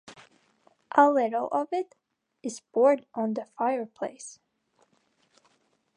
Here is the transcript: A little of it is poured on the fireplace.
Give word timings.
A 0.97 1.11
little 1.11 1.47
of 1.49 1.67
it 1.71 1.93
is 2.41 2.61
poured 2.73 3.05
on 3.13 3.35
the 3.35 3.45
fireplace. 3.45 4.39